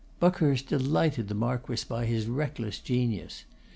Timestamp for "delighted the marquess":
0.65-1.83